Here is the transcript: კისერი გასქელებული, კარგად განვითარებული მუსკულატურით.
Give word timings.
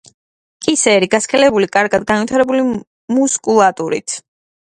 კისერი 0.67 1.09
გასქელებული, 1.15 1.67
კარგად 1.75 2.07
განვითარებული 2.13 2.65
მუსკულატურით. 3.17 4.19